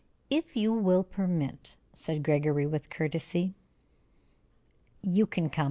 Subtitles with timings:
[0.31, 3.53] "If you will permit," said Gregory, with courtesy.
[5.03, 5.59] "You can come.